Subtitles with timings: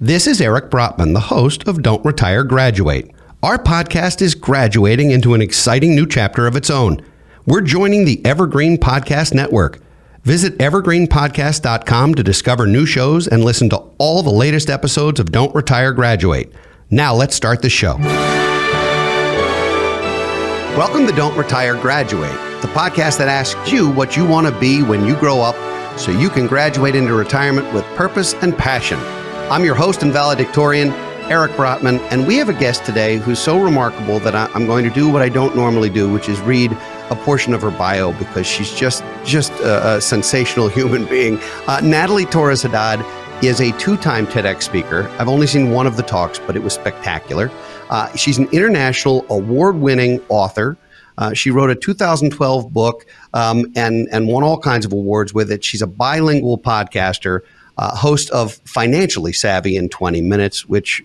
[0.00, 3.10] This is Eric Brotman, the host of Don't Retire, Graduate.
[3.42, 7.04] Our podcast is graduating into an exciting new chapter of its own.
[7.46, 9.80] We're joining the Evergreen Podcast Network.
[10.22, 15.52] Visit evergreenpodcast.com to discover new shows and listen to all the latest episodes of Don't
[15.52, 16.52] Retire, Graduate.
[16.92, 17.96] Now let's start the show.
[20.76, 22.30] Welcome to Don't Retire, Graduate,
[22.62, 25.56] the podcast that asks you what you want to be when you grow up
[25.98, 29.00] so you can graduate into retirement with purpose and passion.
[29.50, 30.90] I'm your host and valedictorian,
[31.30, 34.84] Eric Brotman, and we have a guest today who's so remarkable that I, am going
[34.84, 36.70] to do what I don't normally do, which is read
[37.08, 41.38] a portion of her bio because she's just just a, a sensational human being.
[41.66, 43.02] Uh, Natalie Torres Haddad
[43.42, 45.08] is a two-time TEDx speaker.
[45.18, 47.50] I've only seen one of the talks, but it was spectacular.
[47.88, 50.76] Uh, she's an international award-winning author.
[51.16, 55.50] Uh, she wrote a 2012 book um, and and won all kinds of awards with
[55.50, 55.64] it.
[55.64, 57.40] She's a bilingual podcaster,
[57.78, 61.02] uh, host of Financially Savvy in 20 Minutes, which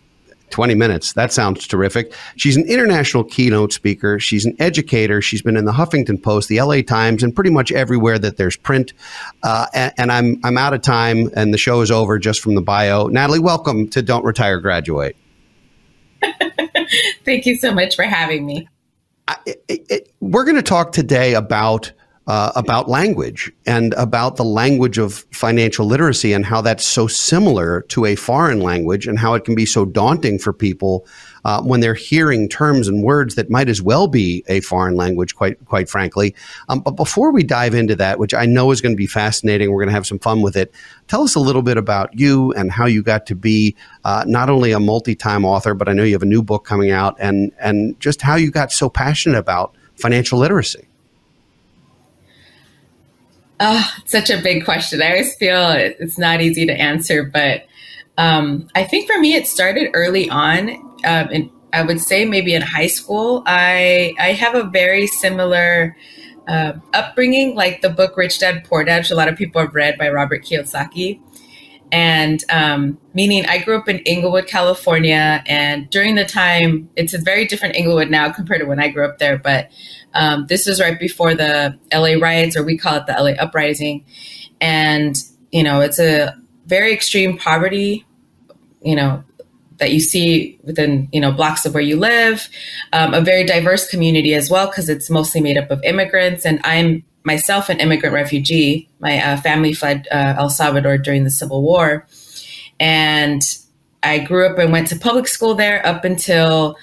[0.54, 1.14] 20 minutes.
[1.14, 2.14] That sounds terrific.
[2.36, 4.20] She's an international keynote speaker.
[4.20, 5.20] She's an educator.
[5.20, 8.56] She's been in the Huffington Post, the LA Times, and pretty much everywhere that there's
[8.56, 8.94] print.
[9.42, 12.53] Uh, and, and, I'm I'm out of time, and the show is over just from
[12.53, 13.08] the bio.
[13.08, 15.17] Natalie, welcome to Don't Retire, Graduate.
[17.26, 18.67] Thank you so much for having me.
[19.28, 21.92] I, it, it, we're going to talk today about
[22.28, 27.82] uh, about language and about the language of financial literacy and how that's so similar
[27.90, 31.06] to a foreign language and how it can be so daunting for people
[31.46, 35.36] uh, when they're hearing terms and words that might as well be a foreign language,
[35.36, 36.34] quite quite frankly.
[36.70, 39.70] Um, but before we dive into that, which I know is going to be fascinating,
[39.70, 40.74] we're going to have some fun with it.
[41.10, 44.50] Tell us a little bit about you and how you got to be uh, not
[44.50, 47.52] only a multi-time author, but I know you have a new book coming out, and
[47.60, 50.88] and just how you got so passionate about financial literacy.
[53.66, 55.02] Oh, such a big question.
[55.02, 57.66] I always feel it's not easy to answer, but
[58.17, 60.70] um, I think for me, it started early on.
[61.05, 63.42] Um, and I would say maybe in high school.
[63.45, 65.95] I I have a very similar
[66.45, 69.73] uh, upbringing, like the book Rich Dad Poor Dad, which a lot of people have
[69.73, 71.21] read by Robert Kiyosaki.
[71.93, 77.20] And um, meaning, I grew up in Inglewood, California, and during the time, it's a
[77.20, 79.37] very different Inglewood now compared to when I grew up there.
[79.37, 79.70] But
[80.15, 84.03] um, this is right before the LA riots, or we call it the LA uprising.
[84.59, 85.15] And,
[85.52, 88.08] you know, it's a very extreme poverty,
[88.82, 89.23] you know,
[89.77, 92.49] that you see within, you know, blocks of where you live.
[92.92, 96.43] Um, a very diverse community as well, because it's mostly made up of immigrants.
[96.43, 98.89] And I'm myself an immigrant refugee.
[99.00, 102.06] My uh, family fled uh, El Salvador during the Civil War.
[102.80, 103.42] And
[104.02, 106.78] I grew up and went to public school there up until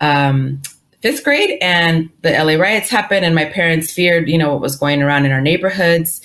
[0.00, 0.60] um,
[1.00, 4.76] fifth grade and the LA riots happened and my parents feared, you know, what was
[4.76, 6.20] going around in our neighborhoods.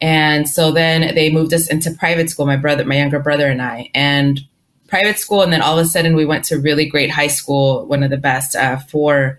[0.00, 3.60] And so then they moved us into private school, my brother, my younger brother and
[3.60, 4.40] I, and
[4.86, 5.42] private school.
[5.42, 8.10] And then all of a sudden we went to really great high school, one of
[8.10, 9.38] the best uh, for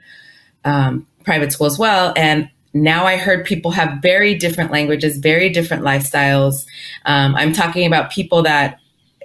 [0.65, 2.13] um, private school as well.
[2.15, 6.65] And now I heard people have very different languages, very different lifestyles.
[7.05, 8.79] Um, I'm talking about people that,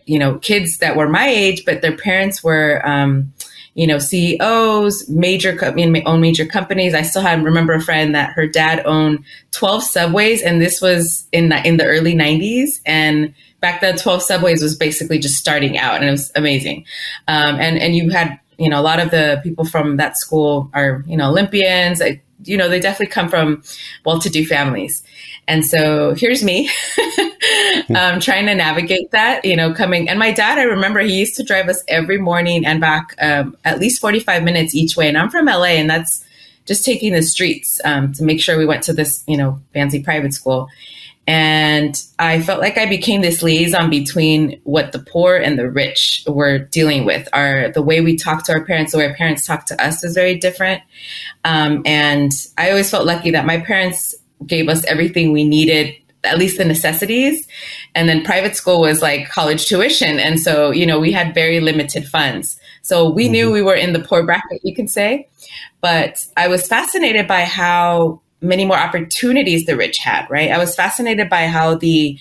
[0.05, 3.33] you know, kids that were my age, but their parents were, um,
[3.75, 6.95] you know, CEOs, major, mean, own major companies.
[6.95, 11.29] I still had remember a friend that her dad owned 12 subways, and this was
[11.31, 12.81] in the, in the early 90s.
[12.87, 16.87] And back then, 12 subways was basically just starting out, and it was amazing.
[17.29, 20.71] Um, and and you had, you know, a lot of the people from that school
[20.73, 22.01] are, you know, Olympians.
[22.47, 23.62] You know, they definitely come from
[24.05, 25.03] well-to-do families.
[25.49, 26.69] And so here's me
[27.95, 30.09] um, trying to navigate that, you know, coming.
[30.09, 33.56] And my dad, I remember he used to drive us every morning and back um,
[33.65, 35.09] at least 45 minutes each way.
[35.09, 36.25] And I'm from LA, and that's
[36.67, 40.03] just taking the streets um, to make sure we went to this, you know, fancy
[40.03, 40.69] private school.
[41.26, 46.22] And I felt like I became this liaison between what the poor and the rich
[46.26, 47.28] were dealing with.
[47.32, 50.04] Our the way we talk to our parents, the way our parents talk to us
[50.04, 50.82] is very different.
[51.44, 54.14] Um, and I always felt lucky that my parents
[54.47, 55.94] gave us everything we needed
[56.26, 57.47] at least the necessities.
[57.94, 60.19] And then private school was like college tuition.
[60.19, 62.58] And so, you know, we had very limited funds.
[62.82, 63.32] So we mm-hmm.
[63.32, 65.29] knew we were in the poor bracket, you can say.
[65.81, 70.50] But I was fascinated by how many more opportunities the rich had, right?
[70.50, 72.19] I was fascinated by how the,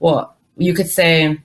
[0.00, 1.38] well, you could say,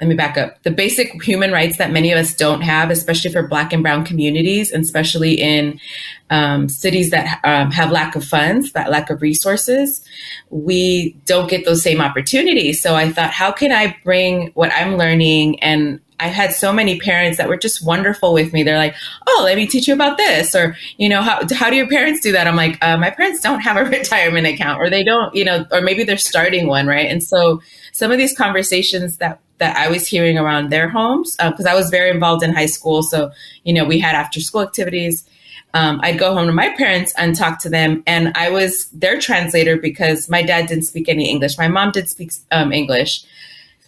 [0.00, 0.62] let me back up.
[0.62, 4.04] The basic human rights that many of us don't have, especially for Black and Brown
[4.04, 5.80] communities, and especially in
[6.28, 10.04] um, cities that um, have lack of funds, that lack of resources,
[10.50, 12.82] we don't get those same opportunities.
[12.82, 16.98] So I thought, how can I bring what I'm learning and I had so many
[16.98, 18.62] parents that were just wonderful with me.
[18.62, 18.94] They're like,
[19.26, 22.22] "Oh, let me teach you about this," or you know, how how do your parents
[22.22, 22.46] do that?
[22.46, 25.66] I'm like, uh, my parents don't have a retirement account, or they don't, you know,
[25.70, 27.10] or maybe they're starting one, right?
[27.10, 27.60] And so
[27.92, 31.74] some of these conversations that that I was hearing around their homes because uh, I
[31.74, 33.02] was very involved in high school.
[33.02, 33.30] So,
[33.64, 35.28] you know, we had after school activities.
[35.74, 39.18] Um, I'd go home to my parents and talk to them, and I was their
[39.18, 41.58] translator because my dad didn't speak any English.
[41.58, 43.24] My mom did speak um, English.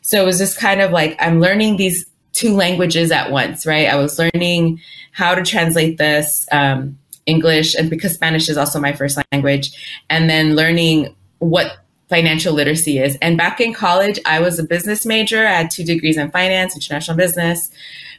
[0.02, 3.88] So it was just kind of like I'm learning these two languages at once, right?
[3.88, 4.80] I was learning
[5.12, 9.72] how to translate this um, English, and because Spanish is also my first language,
[10.10, 11.78] and then learning what
[12.08, 13.16] financial literacy is.
[13.20, 15.46] And back in college, I was a business major.
[15.46, 17.70] I had two degrees in finance, international business,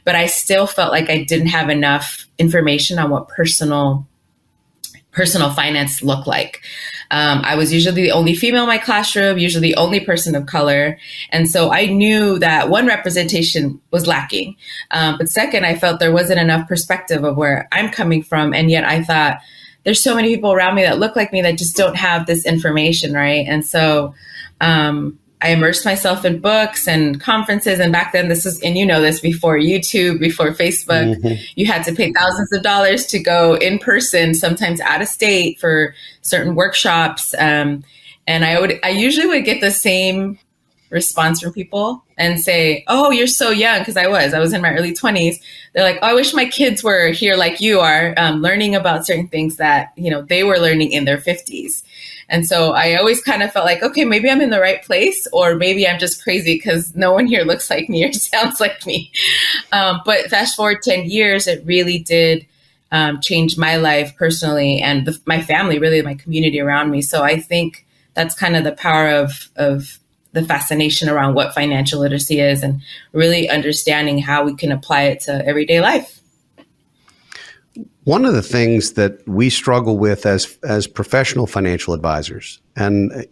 [0.04, 4.06] but I still felt like I didn't have enough information on what personal
[5.12, 6.62] personal finance looked like.
[7.10, 10.46] Um, I was usually the only female in my classroom, usually the only person of
[10.46, 10.98] color.
[11.30, 14.54] And so I knew that one representation was lacking.
[14.92, 18.54] Um, but second, I felt there wasn't enough perspective of where I'm coming from.
[18.54, 19.38] And yet I thought,
[19.84, 22.44] there's so many people around me that look like me that just don't have this
[22.44, 23.46] information, right?
[23.48, 24.14] And so
[24.60, 27.80] um, I immersed myself in books and conferences.
[27.80, 31.42] And back then, this is, and you know this before YouTube, before Facebook, mm-hmm.
[31.56, 35.58] you had to pay thousands of dollars to go in person, sometimes out of state
[35.58, 37.34] for certain workshops.
[37.38, 37.82] Um,
[38.26, 40.38] and I would, I usually would get the same
[40.90, 44.34] response from people and say, "Oh, you're so young," because I was.
[44.34, 45.36] I was in my early 20s.
[45.72, 49.06] They're like, oh, "I wish my kids were here like you are, um, learning about
[49.06, 51.82] certain things that you know they were learning in their 50s."
[52.30, 55.26] And so I always kind of felt like, okay, maybe I'm in the right place,
[55.32, 58.86] or maybe I'm just crazy because no one here looks like me or sounds like
[58.86, 59.10] me.
[59.72, 62.46] Um, but fast forward 10 years, it really did
[62.92, 67.02] um, change my life personally and the, my family, really my community around me.
[67.02, 67.84] So I think
[68.14, 69.99] that's kind of the power of of
[70.32, 72.80] the fascination around what financial literacy is and
[73.12, 76.20] really understanding how we can apply it to everyday life.
[78.04, 83.26] One of the things that we struggle with as as professional financial advisors, and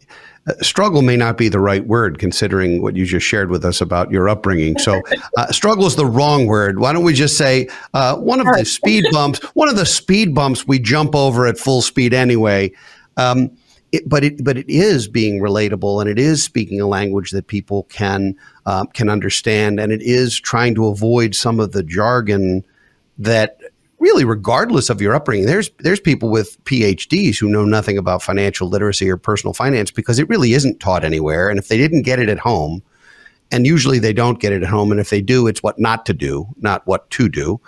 [0.48, 3.80] uh, struggle may not be the right word considering what you just shared with us
[3.80, 4.78] about your upbringing.
[4.78, 5.00] So,
[5.36, 6.78] uh, struggle is the wrong word.
[6.78, 9.40] Why don't we just say uh, one of the speed bumps?
[9.54, 12.72] One of the speed bumps we jump over at full speed anyway.
[13.16, 13.50] Um,
[13.92, 17.46] it, but it but it is being relatable and it is speaking a language that
[17.46, 18.34] people can
[18.66, 19.80] uh, can understand.
[19.80, 22.64] And it is trying to avoid some of the jargon
[23.18, 23.58] that
[23.98, 28.68] really regardless of your upbringing there's there's people with PhDs who know nothing about financial
[28.68, 31.48] literacy or personal finance because it really isn't taught anywhere.
[31.48, 32.82] And if they didn't get it at home
[33.50, 34.90] and usually they don't get it at home.
[34.90, 37.60] And if they do it's what not to do not what to do.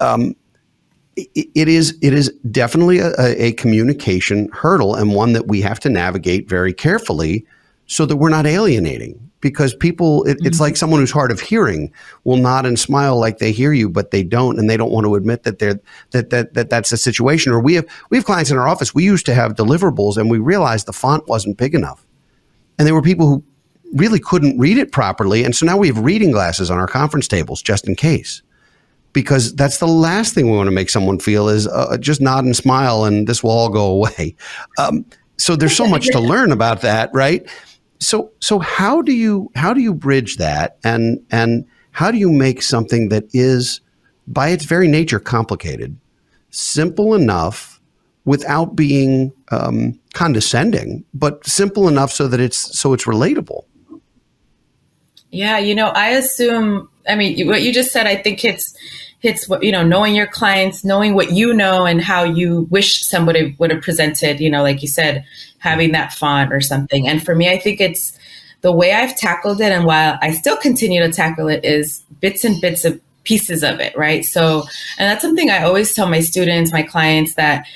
[0.00, 0.36] Um,
[1.16, 5.88] it is it is definitely a, a, communication hurdle and one that we have to
[5.88, 7.46] navigate very carefully
[7.86, 10.46] so that we're not alienating because people it, mm-hmm.
[10.46, 11.90] it's like someone who's hard of hearing
[12.24, 15.06] will nod and smile like they hear you but they don't and they don't want
[15.06, 15.80] to admit that they're
[16.10, 17.52] that, that, that that's a situation.
[17.52, 18.94] Or we have we have clients in our office.
[18.94, 22.06] We used to have deliverables and we realized the font wasn't big enough.
[22.78, 23.44] And there were people who
[23.94, 25.44] really couldn't read it properly.
[25.44, 28.42] And so now we have reading glasses on our conference tables just in case
[29.16, 32.44] because that's the last thing we want to make someone feel is uh, just nod
[32.44, 34.36] and smile and this will all go away.
[34.76, 35.06] Um,
[35.38, 37.48] so there's so much to learn about that, right?
[37.98, 42.30] So so how do you how do you bridge that and and how do you
[42.30, 43.80] make something that is
[44.26, 45.96] by its very nature complicated
[46.50, 47.80] simple enough
[48.26, 53.64] without being um, condescending, but simple enough so that it's so it's relatable?
[55.30, 56.90] Yeah, you know, I assume.
[57.08, 58.74] I mean, what you just said, I think it's
[59.26, 63.04] hits what you know knowing your clients knowing what you know and how you wish
[63.04, 65.24] somebody would have presented you know like you said
[65.58, 67.08] having that font or something.
[67.08, 68.16] And for me i think it's
[68.60, 72.44] the way i've tackled it and while i still continue to tackle it is bits
[72.44, 74.24] and bits of pieces of it right?
[74.24, 74.62] So
[74.98, 77.66] and that's something i always tell my students my clients that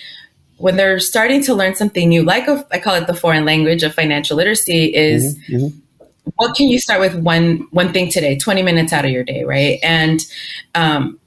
[0.59, 3.83] when they're starting to learn something new like a, I call it the foreign language
[3.83, 6.31] of financial literacy is mm-hmm, mm-hmm.
[6.37, 9.43] what can you start with one one thing today 20 minutes out of your day
[9.43, 9.81] right?
[9.83, 10.21] And
[10.77, 11.20] um,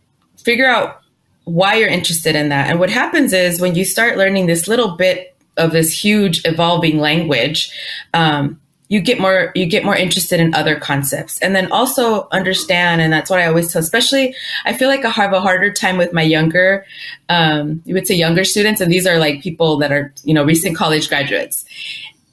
[0.43, 1.01] figure out
[1.45, 2.69] why you're interested in that.
[2.69, 7.00] And what happens is when you start learning this little bit of this huge evolving
[7.00, 7.71] language,
[8.13, 8.59] um,
[8.89, 13.12] you get more you get more interested in other concepts and then also understand and
[13.12, 14.35] that's what i always tell especially
[14.65, 16.85] i feel like i have a harder time with my younger
[17.29, 20.43] um, you would say younger students and these are like people that are you know
[20.43, 21.65] recent college graduates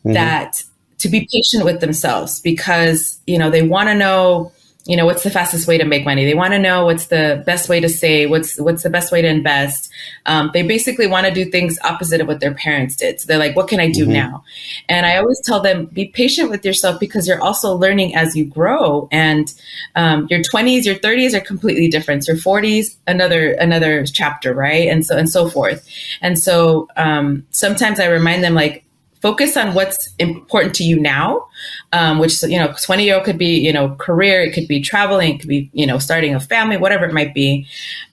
[0.05, 0.13] mm-hmm.
[0.13, 0.63] that
[0.99, 4.53] to be patient with themselves because you know they want to know
[4.87, 6.25] you know what's the fastest way to make money?
[6.25, 9.21] They want to know what's the best way to save what's what's the best way
[9.21, 9.91] to invest.
[10.27, 13.21] Um, they basically want to do things opposite of what their parents did.
[13.21, 14.13] So they're like what can i do mm-hmm.
[14.13, 14.45] now?
[14.89, 18.47] And i always tell them be patient with yourself because you're also learning as you
[18.47, 19.09] grow.
[19.13, 19.53] And
[19.97, 22.27] um, your 20s your 30s are completely different.
[22.27, 24.89] Your 40s another another chapter right?
[24.89, 25.87] And so and so forth.
[26.23, 28.85] And so um, sometimes i remind them like
[29.21, 31.47] focus on what's important to you now,
[31.93, 34.81] um, which, you know, 20 year old could be, you know, career, it could be
[34.81, 37.67] traveling, it could be, you know, starting a family, whatever it might be.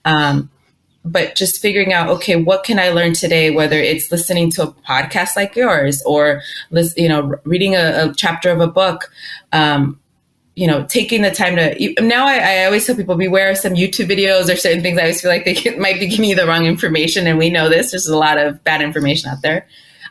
[0.06, 0.50] Um,
[1.06, 3.50] but just figuring out, okay, what can I learn today?
[3.52, 6.42] Whether it's listening to a podcast like yours or,
[6.98, 9.10] you know, reading a, a chapter of a book,
[9.54, 10.00] um,
[10.56, 13.74] you know, taking the time to now I, I, always tell people beware of some
[13.74, 14.98] YouTube videos or certain things.
[14.98, 17.28] I always feel like they might be giving you the wrong information.
[17.28, 19.68] And we know this, there's a lot of bad information out there.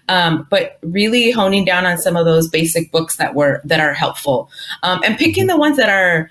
[0.09, 3.93] Um, but really honing down on some of those basic books that were, that are
[3.93, 4.49] helpful.
[4.83, 6.31] Um, and picking the ones that are,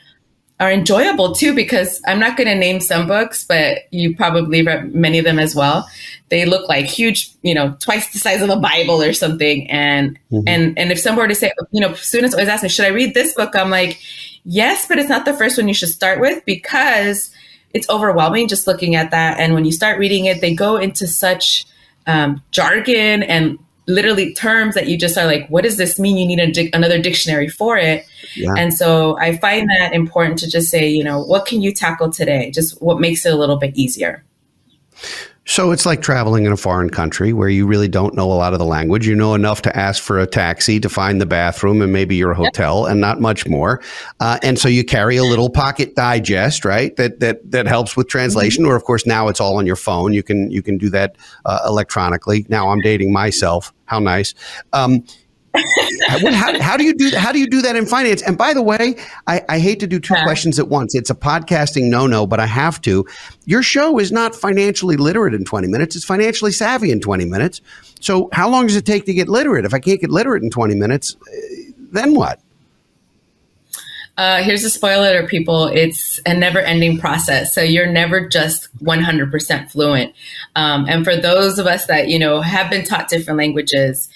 [0.59, 4.95] are enjoyable too because I'm not going to name some books, but you probably read
[4.95, 5.87] many of them as well.
[6.29, 9.69] They look like huge, you know, twice the size of a Bible or something.
[9.69, 10.47] And mm-hmm.
[10.47, 12.89] and and if someone were to say, you know, students always ask me, should I
[12.89, 13.53] read this book?
[13.55, 13.99] I'm like,
[14.45, 17.31] yes, but it's not the first one you should start with because
[17.73, 19.37] it's overwhelming just looking at that.
[19.37, 21.65] And when you start reading it, they go into such
[22.07, 26.17] um, jargon and literally terms that you just are like, what does this mean?
[26.17, 28.05] You need di- another dictionary for it.
[28.35, 28.53] Yeah.
[28.57, 32.11] And so I find that important to just say, you know, what can you tackle
[32.11, 32.51] today?
[32.51, 34.23] Just what makes it a little bit easier.
[35.47, 38.53] So it's like traveling in a foreign country where you really don't know a lot
[38.53, 39.07] of the language.
[39.07, 42.33] You know enough to ask for a taxi, to find the bathroom, and maybe your
[42.33, 43.79] hotel, and not much more.
[44.19, 46.95] Uh, and so you carry a little pocket digest, right?
[46.95, 48.63] That that that helps with translation.
[48.63, 48.71] Mm-hmm.
[48.71, 50.13] Or of course now it's all on your phone.
[50.13, 52.47] You can you can do that uh, electronically.
[52.49, 53.71] Now I'm dating myself.
[53.85, 54.33] How nice.
[54.73, 55.03] Um,
[56.07, 58.21] how, how, do you do how do you do that in finance?
[58.21, 58.95] And by the way,
[59.27, 60.23] I, I hate to do two yeah.
[60.23, 60.95] questions at once.
[60.95, 63.05] It's a podcasting no no, but I have to.
[63.45, 65.95] Your show is not financially literate in 20 minutes.
[65.95, 67.61] It's financially savvy in 20 minutes.
[67.99, 69.65] So how long does it take to get literate?
[69.65, 72.39] If I can't get literate in 20 minutes, eh, then what?
[74.17, 75.67] Uh, here's a spoiler, people.
[75.67, 77.53] It's a never ending process.
[77.53, 80.13] So you're never just 100% fluent.
[80.55, 84.07] Um, and for those of us that, you know, have been taught different languages,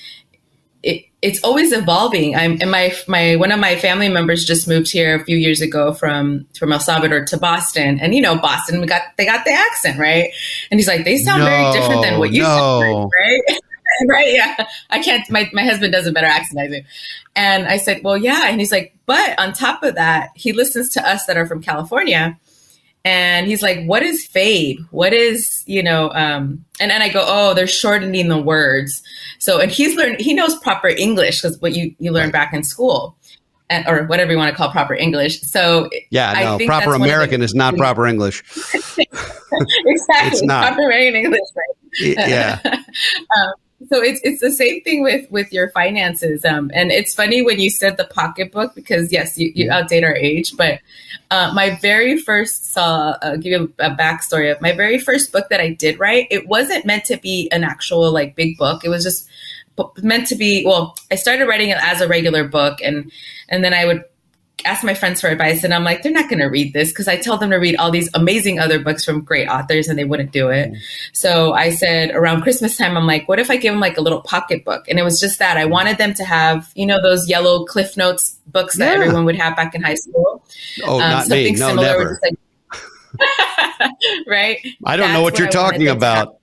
[0.83, 2.35] it, it's always evolving.
[2.35, 5.61] I'm and my my one of my family members just moved here a few years
[5.61, 9.45] ago from from El Salvador to Boston, and you know Boston we got they got
[9.45, 10.31] the accent right,
[10.71, 12.81] and he's like they sound no, very different than what you no.
[12.81, 13.59] sound right.
[14.07, 14.33] right?
[14.33, 14.67] Yeah.
[14.89, 16.81] I can't, my, my husband does a better accent I do.
[17.35, 18.47] And I said, well, yeah.
[18.47, 21.61] And he's like, but on top of that, he listens to us that are from
[21.61, 22.39] California
[23.05, 24.79] and he's like what is fade?
[24.91, 29.01] What is you know um and then i go oh they're shortening the words.
[29.39, 32.63] So and he's learned he knows proper english because what you you learn back in
[32.63, 33.15] school
[33.69, 35.41] and, or whatever you want to call proper english.
[35.41, 38.43] So yeah no proper american the, is not proper english.
[39.85, 40.67] Exactly it's not.
[40.67, 42.29] proper american english right?
[42.29, 42.59] Yeah.
[43.37, 43.53] Um,
[43.87, 47.59] so it's it's the same thing with with your finances um and it's funny when
[47.59, 50.79] you said the pocketbook because yes you, you outdate our age but
[51.31, 55.31] uh, my very first saw uh, give you a, a backstory of my very first
[55.31, 58.83] book that i did write it wasn't meant to be an actual like big book.
[58.83, 59.29] It was just
[59.99, 63.09] meant to be well i started writing it as a regular book and
[63.47, 64.03] and then i would
[64.65, 67.07] ask my friends for advice and I'm like, they're not going to read this because
[67.07, 70.05] I tell them to read all these amazing other books from great authors and they
[70.05, 70.71] wouldn't do it.
[70.71, 70.77] Mm.
[71.13, 74.01] So I said around Christmas time, I'm like, what if I give them like a
[74.01, 74.87] little pocket book?
[74.87, 77.95] And it was just that I wanted them to have, you know, those yellow Cliff
[77.95, 79.03] Notes books that yeah.
[79.03, 80.43] everyone would have back in high school.
[80.83, 81.59] Oh, um, not something me.
[81.59, 81.87] No, similar.
[81.87, 82.19] Never.
[82.23, 82.33] Like,
[84.27, 84.59] right?
[84.85, 86.37] I don't That's know what, what you're talking about.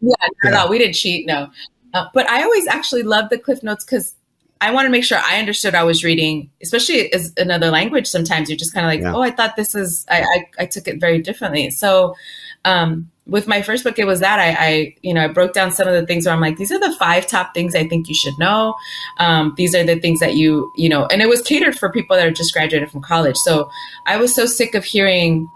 [0.00, 0.68] Yeah, no, yeah.
[0.68, 1.26] We didn't cheat.
[1.26, 1.50] No.
[1.94, 4.14] Uh, but I always actually loved the Cliff Notes because
[4.60, 8.06] I want to make sure I understood I was reading, especially as another language.
[8.06, 9.14] Sometimes you're just kind of like, yeah.
[9.14, 11.70] oh, I thought this is, I, I, I, took it very differently.
[11.70, 12.16] So,
[12.64, 15.70] um, with my first book, it was that I, I, you know, I broke down
[15.70, 18.08] some of the things where I'm like, these are the five top things I think
[18.08, 18.74] you should know.
[19.18, 22.16] Um, these are the things that you, you know, and it was catered for people
[22.16, 23.36] that are just graduated from college.
[23.36, 23.70] So
[24.06, 25.46] I was so sick of hearing,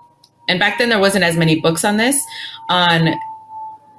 [0.49, 2.23] and back then there wasn't as many books on this,
[2.69, 3.15] on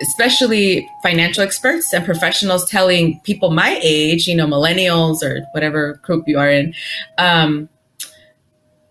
[0.04, 6.28] especially financial experts and professionals telling people my age, you know, millennials or whatever group
[6.28, 6.74] you are in,
[7.18, 7.70] um,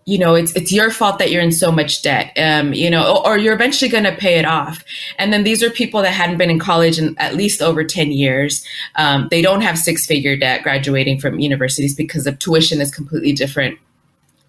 [0.05, 3.15] you know, it's it's your fault that you're in so much debt, um, you know,
[3.15, 4.83] or, or you're eventually going to pay it off.
[5.17, 8.11] And then these are people that hadn't been in college in at least over ten
[8.11, 8.65] years.
[8.95, 13.31] Um, they don't have six figure debt graduating from universities because the tuition is completely
[13.31, 13.77] different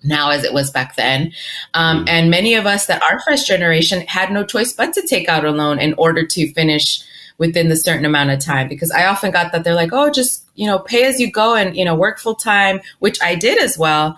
[0.04, 1.32] now as it was back then.
[1.74, 2.08] Um, mm.
[2.08, 5.44] and many of us that are first generation had no choice but to take out
[5.44, 7.02] a loan in order to finish
[7.38, 10.46] within the certain amount of time because I often got that they're like, oh, just,
[10.54, 13.60] you know, pay as you go and, you know, work full time, which I did
[13.60, 14.16] as well.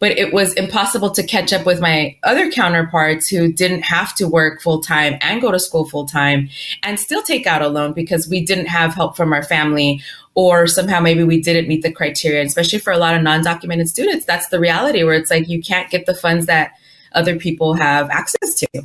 [0.00, 4.28] But it was impossible to catch up with my other counterparts who didn't have to
[4.28, 6.48] work full time and go to school full time
[6.84, 10.00] and still take out a loan because we didn't have help from our family
[10.34, 14.24] or somehow maybe we didn't meet the criteria, especially for a lot of non-documented students.
[14.24, 16.74] That's the reality where it's like you can't get the funds that
[17.12, 18.84] other people have access to.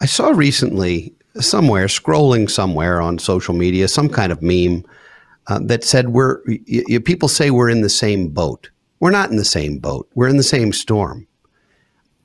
[0.00, 4.84] I saw recently somewhere scrolling somewhere on social media some kind of meme
[5.48, 6.42] uh, that said we're
[7.04, 8.70] people say we're in the same boat.
[9.00, 10.08] We're not in the same boat.
[10.14, 11.26] We're in the same storm.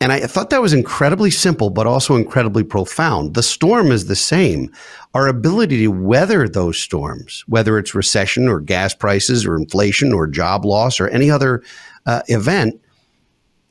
[0.02, 3.36] And I thought that was incredibly simple, but also incredibly profound.
[3.36, 4.72] The storm is the same.
[5.14, 10.26] Our ability to weather those storms, whether it's recession or gas prices or inflation or
[10.26, 11.62] job loss or any other
[12.08, 12.82] uh, event,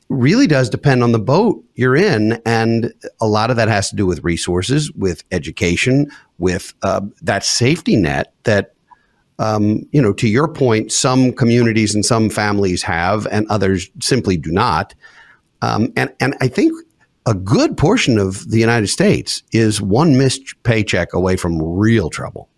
[0.07, 2.41] really does depend on the boat you're in.
[2.45, 7.43] And a lot of that has to do with resources, with education, with uh, that
[7.43, 8.73] safety net that
[9.41, 14.37] um, you know, to your point, some communities and some families have, and others simply
[14.37, 14.93] do not.
[15.63, 16.71] Um, and and I think
[17.25, 22.49] a good portion of the United States is one missed paycheck away from real trouble.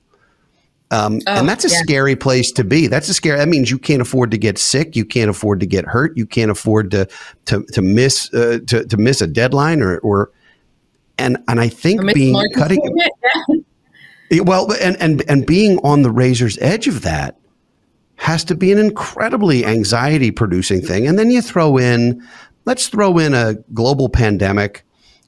[0.92, 1.82] Um, oh, and that's a yeah.
[1.84, 2.88] scary place to be.
[2.88, 3.38] That's a scary.
[3.38, 4.98] That means you can't afford to get sick.
[4.98, 6.18] You can't afford to get hurt.
[6.18, 7.08] You can't afford to
[7.46, 10.32] to to miss uh, to to miss a deadline or or.
[11.18, 12.82] And and I think being cutting.
[14.32, 17.38] Well, and, and, and being on the razor's edge of that
[18.16, 21.08] has to be an incredibly anxiety producing thing.
[21.08, 22.26] And then you throw in,
[22.66, 24.86] let's throw in a global pandemic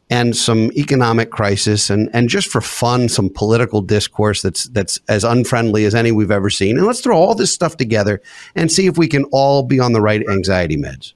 [0.09, 5.23] and some economic crisis and, and just for fun, some political discourse that's, that's as
[5.23, 6.77] unfriendly as any we've ever seen.
[6.77, 8.21] And let's throw all this stuff together
[8.55, 11.13] and see if we can all be on the right anxiety meds.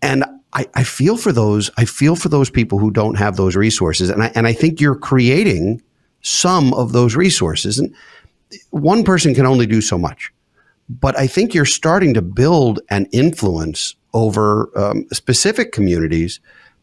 [0.00, 3.56] And I, I feel for those, I feel for those people who don't have those
[3.56, 4.10] resources.
[4.10, 5.82] And I, and I think you're creating
[6.22, 7.78] some of those resources.
[7.78, 7.94] And
[8.70, 10.32] one person can only do so much.
[10.88, 16.40] But I think you're starting to build an influence over um, specific communities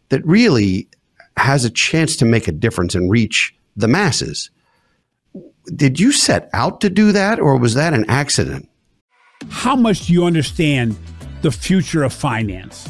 [0.10, 0.88] that really
[1.36, 4.50] has a chance to make a difference and reach the masses.
[5.76, 8.70] Did you set out to do that, or was that an accident?
[9.50, 10.98] How much do you understand
[11.42, 12.90] the future of finance?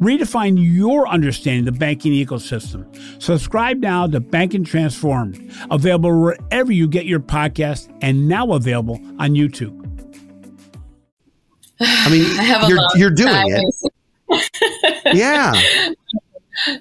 [0.00, 2.86] Redefine your understanding of the banking ecosystem.
[3.22, 9.32] Subscribe now to Banking Transformed, available wherever you get your podcast and now available on
[9.32, 9.76] YouTube.
[11.80, 13.92] I mean, I you're, you're doing it.
[15.14, 15.52] yeah.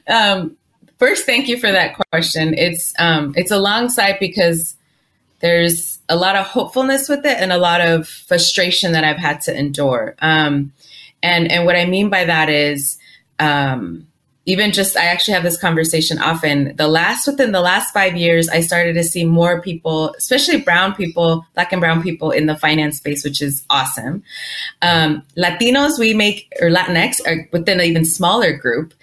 [0.08, 0.56] Um,
[0.98, 2.54] first, thank you for that question.
[2.54, 4.78] It's um, it's a long side because
[5.42, 9.42] there's a lot of hopefulness with it and a lot of frustration that I've had
[9.42, 10.16] to endure.
[10.20, 10.74] Um,
[11.24, 12.99] and and what I mean by that is
[13.40, 14.08] um,
[14.50, 16.76] even just I actually have this conversation often.
[16.76, 20.96] The last within the last five years, I started to see more people, especially brown
[20.96, 24.24] people, black and brown people in the finance space, which is awesome.
[24.82, 28.96] Um, Latinos, we make or Latinx are within an even smaller group.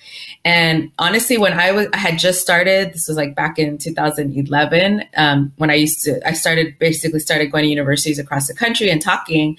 [0.45, 5.05] And honestly, when I was I had just started, this was like back in 2011,
[5.17, 8.91] um, when I used to I started basically started going to universities across the country
[8.91, 9.59] and talking.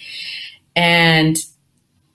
[0.75, 1.37] And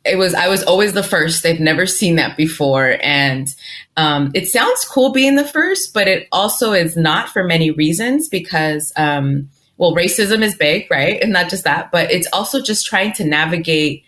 [0.04, 1.42] it was I was always the first.
[1.42, 3.48] They've never seen that before, and
[3.96, 8.28] um, it sounds cool being the first, but it also is not for many reasons
[8.28, 11.20] because um, well, racism is big, right?
[11.20, 14.04] And not just that, but it's also just trying to navigate.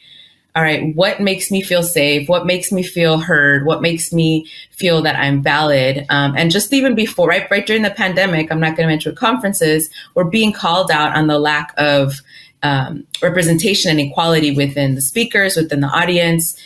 [0.57, 2.29] All right, what makes me feel safe?
[2.29, 3.67] What makes me feel heard?
[3.67, 6.07] What makes me feel that I'm valid?
[6.11, 9.17] Um, and just even before, right, right during the pandemic, I'm not going to mention
[9.17, 12.21] conferences, we're being called out on the lack of
[12.65, 16.61] um, representation and equality within the speakers, within the audience.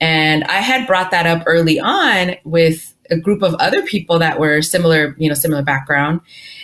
[0.00, 4.40] And I had brought that up early on with a group of other people that
[4.40, 6.20] were similar, you know, similar background.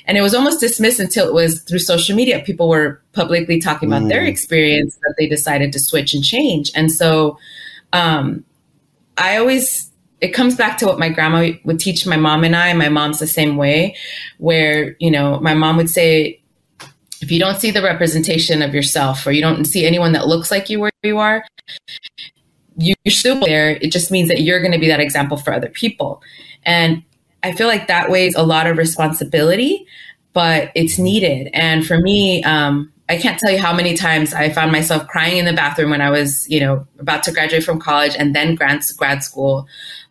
[0.07, 2.43] And it was almost dismissed until it was through social media.
[2.45, 4.09] People were publicly talking about mm.
[4.09, 6.73] their experience that they decided to switch and change.
[6.75, 7.39] And so
[7.93, 8.45] um,
[9.17, 12.73] I always, it comes back to what my grandma would teach my mom and I.
[12.73, 13.95] My mom's the same way,
[14.39, 16.40] where, you know, my mom would say,
[17.21, 20.51] if you don't see the representation of yourself or you don't see anyone that looks
[20.51, 21.45] like you where you are,
[22.77, 23.71] you're still there.
[23.83, 26.23] It just means that you're going to be that example for other people.
[26.65, 27.03] And
[27.43, 29.87] I feel like that weighs a lot of responsibility,
[30.33, 31.51] but it's needed.
[31.53, 35.39] And for me, um, I can't tell you how many times I found myself crying
[35.39, 38.55] in the bathroom when I was, you know, about to graduate from college and then
[38.55, 39.67] grad, grad school.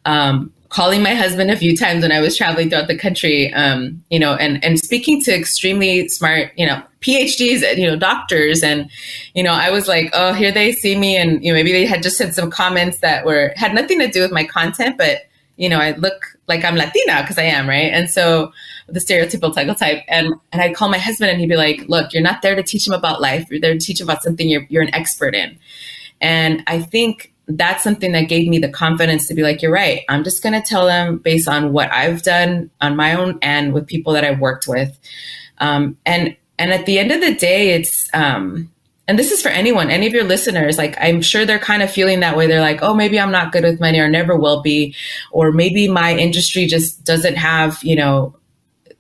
[0.06, 4.04] Um, calling my husband a few times when I was traveling throughout the country, um,
[4.10, 8.62] you know, and, and speaking to extremely smart, you know, PhDs, you know, doctors.
[8.62, 8.90] And,
[9.34, 11.18] you know, I was like, oh, here they see me.
[11.18, 14.08] And, you know, maybe they had just said some comments that were, had nothing to
[14.08, 15.22] do with my content, but,
[15.58, 17.92] you know, I look like I'm Latina because I am, right?
[17.92, 18.52] And so
[18.88, 20.04] the stereotypical type.
[20.08, 22.64] And, and I'd call my husband and he'd be like, look, you're not there to
[22.64, 23.48] teach him about life.
[23.50, 25.58] You're there to teach him about something you're, you're an expert in.
[26.22, 30.04] And I think that's something that gave me the confidence to be like, you're right.
[30.08, 33.74] I'm just going to tell them based on what I've done on my own and
[33.74, 34.98] with people that I've worked with.
[35.58, 38.72] Um, and, and at the end of the day, it's, um,
[39.08, 41.90] and this is for anyone, any of your listeners, like I'm sure they're kind of
[41.90, 42.46] feeling that way.
[42.46, 44.94] They're like, oh, maybe I'm not good with money or never will be,
[45.32, 48.36] or maybe my industry just doesn't have, you know,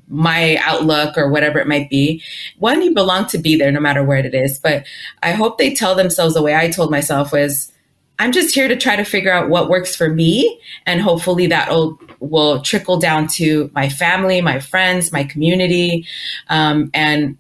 [0.07, 2.23] my outlook or whatever it might be.
[2.57, 4.57] One, you belong to be there no matter where it is.
[4.57, 4.88] But
[5.21, 7.71] I hope they tell themselves the way I told myself was,
[8.19, 10.60] I'm just here to try to figure out what works for me.
[10.86, 11.69] And hopefully that
[12.19, 16.05] will, trickle down to my family, my friends, my community.
[16.49, 17.38] Um, and,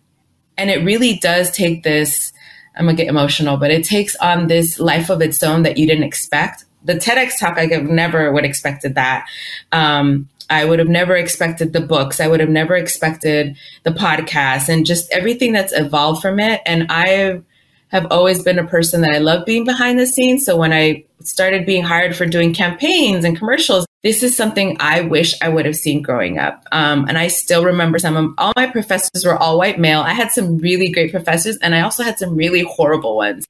[0.57, 2.31] and it really does take this,
[2.75, 5.85] I'm gonna get emotional, but it takes on this life of its own that you
[5.85, 6.63] didn't expect.
[6.85, 9.27] The TEDx talk, I never would have expected that.
[9.73, 12.19] Um, I would have never expected the books.
[12.19, 16.61] I would have never expected the podcast and just everything that's evolved from it.
[16.65, 17.41] And I
[17.89, 20.45] have always been a person that I love being behind the scenes.
[20.45, 25.01] So when I started being hired for doing campaigns and commercials, this is something I
[25.01, 26.63] wish I would have seen growing up.
[26.71, 30.01] Um, and I still remember some of all my professors were all white male.
[30.01, 33.45] I had some really great professors, and I also had some really horrible ones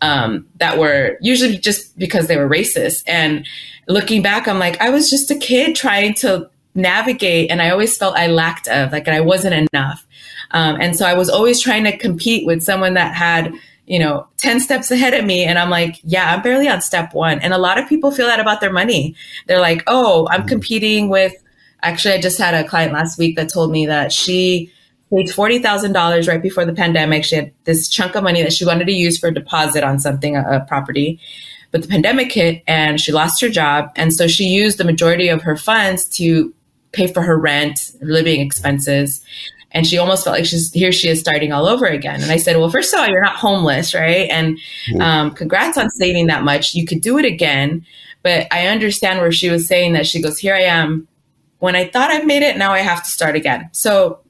[0.00, 3.02] um, that were usually just because they were racist.
[3.06, 3.46] And
[3.86, 7.96] looking back, I'm like, I was just a kid trying to navigate, and I always
[7.98, 10.06] felt I lacked of, like I wasn't enough.
[10.50, 13.52] Um, and so I was always trying to compete with someone that had
[13.86, 15.44] you know, 10 steps ahead of me.
[15.44, 17.38] And I'm like, yeah, I'm barely on step one.
[17.40, 19.14] And a lot of people feel that about their money.
[19.46, 20.48] They're like, oh, I'm mm-hmm.
[20.48, 21.34] competing with,
[21.82, 24.72] actually, I just had a client last week that told me that she
[25.10, 27.24] paid $40,000 right before the pandemic.
[27.24, 29.98] She had this chunk of money that she wanted to use for a deposit on
[29.98, 31.20] something, a, a property.
[31.70, 33.90] But the pandemic hit and she lost her job.
[33.96, 36.54] And so she used the majority of her funds to
[36.92, 39.20] pay for her rent, living expenses
[39.74, 42.22] and she almost felt like she's here she is starting all over again.
[42.22, 44.28] And i said well first of all you're not homeless right?
[44.30, 44.58] And
[45.00, 46.74] um, congrats on saving that much.
[46.74, 47.84] You could do it again.
[48.22, 51.08] But i understand where she was saying that she goes here i am.
[51.58, 53.68] When i thought i've made it now i have to start again.
[53.72, 54.20] So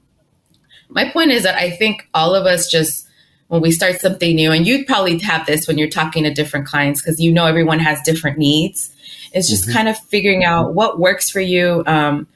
[0.89, 3.05] my point is that i think all of us just
[3.47, 6.65] when we start something new and you'd probably have this when you're talking to different
[6.65, 8.91] clients because you know everyone has different needs.
[9.33, 9.73] It's just mm-hmm.
[9.73, 11.83] kind of figuring out what works for you.
[11.85, 12.27] Um,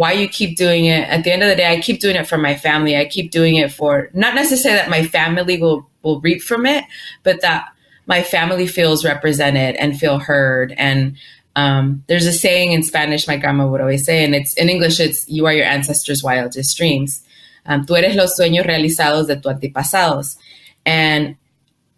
[0.00, 1.06] why you keep doing it.
[1.10, 2.96] At the end of the day, I keep doing it for my family.
[2.96, 6.86] I keep doing it for not necessarily that my family will will reap from it,
[7.22, 7.68] but that
[8.06, 10.72] my family feels represented and feel heard.
[10.78, 11.18] And
[11.54, 15.00] um, there's a saying in Spanish my grandma would always say, and it's in English,
[15.00, 17.20] it's "You are your ancestors' wildest dreams."
[17.66, 20.38] Um, tú eres los sueños realizados de tus antepasados,
[20.86, 21.36] and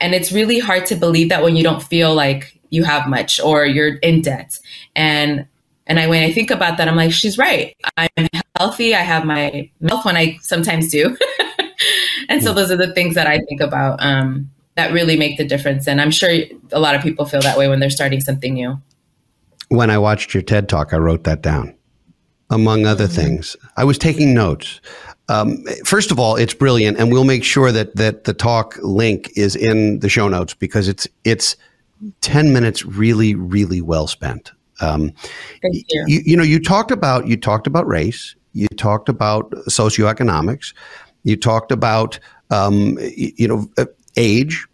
[0.01, 3.39] and it's really hard to believe that when you don't feel like you have much
[3.39, 4.59] or you're in debt.
[4.97, 5.47] And
[5.87, 7.77] and I, when I think about that, I'm like, she's right.
[7.97, 8.95] I'm healthy.
[8.95, 11.17] I have my health when I sometimes do.
[12.29, 15.45] and so those are the things that I think about um, that really make the
[15.45, 15.89] difference.
[15.89, 16.31] And I'm sure
[16.71, 18.81] a lot of people feel that way when they're starting something new.
[19.69, 21.75] When I watched your TED talk, I wrote that down,
[22.51, 23.15] among other mm-hmm.
[23.15, 23.57] things.
[23.77, 24.81] I was taking notes.
[25.29, 29.31] Um, first of all, it's brilliant, and we'll make sure that that the talk link
[29.35, 31.57] is in the show notes because it's it's
[32.21, 34.53] ten minutes really really well spent.
[34.83, 35.13] Um,
[35.63, 36.05] Thank you.
[36.07, 36.23] you.
[36.25, 38.35] You know, you talked about you talked about race.
[38.53, 40.75] You talked about socioeconomics.
[41.23, 42.19] You talked about
[42.51, 44.67] um, you know uh, age.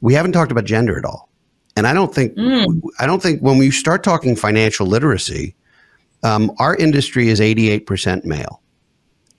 [0.00, 1.28] We haven't talked about gender at all.
[1.76, 2.80] And I don't think mm.
[2.98, 5.54] I don't think when we start talking financial literacy,
[6.22, 8.60] um, our industry is eighty eight percent male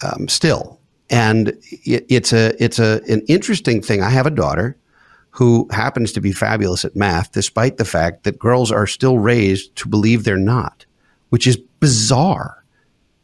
[0.03, 4.01] um, still, and it, it's a it's a an interesting thing.
[4.01, 4.77] I have a daughter
[5.35, 9.75] who happens to be fabulous at math, despite the fact that girls are still raised
[9.75, 10.85] to believe they're not,
[11.29, 12.63] which is bizarre.